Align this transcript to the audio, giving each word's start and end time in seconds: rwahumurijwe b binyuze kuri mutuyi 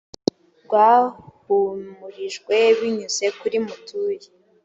rwahumurijwe 0.65 2.55
b 2.67 2.71
binyuze 2.79 3.25
kuri 3.39 3.57
mutuyi 3.65 4.27